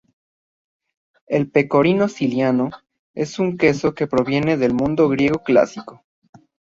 [1.27, 2.71] El pecorino siciliano
[3.13, 6.01] es un queso que proviene del mundo griego clásico.